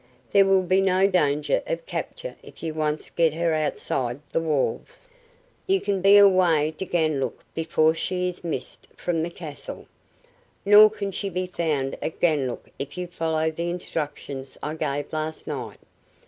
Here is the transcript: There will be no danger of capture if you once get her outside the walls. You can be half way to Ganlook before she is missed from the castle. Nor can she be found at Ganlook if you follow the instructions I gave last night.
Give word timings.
There 0.31 0.45
will 0.47 0.63
be 0.63 0.81
no 0.81 1.05
danger 1.05 1.61
of 1.67 1.85
capture 1.85 2.35
if 2.41 2.63
you 2.63 2.73
once 2.73 3.11
get 3.11 3.35
her 3.35 3.53
outside 3.53 4.19
the 4.31 4.41
walls. 4.41 5.07
You 5.67 5.79
can 5.79 6.01
be 6.01 6.15
half 6.15 6.31
way 6.31 6.73
to 6.79 6.87
Ganlook 6.87 7.43
before 7.53 7.93
she 7.93 8.27
is 8.27 8.43
missed 8.43 8.87
from 8.97 9.21
the 9.21 9.29
castle. 9.29 9.85
Nor 10.65 10.89
can 10.89 11.11
she 11.11 11.29
be 11.29 11.45
found 11.45 11.99
at 12.01 12.19
Ganlook 12.19 12.67
if 12.79 12.97
you 12.97 13.05
follow 13.05 13.51
the 13.51 13.69
instructions 13.69 14.57
I 14.63 14.73
gave 14.73 15.13
last 15.13 15.45
night. 15.45 15.77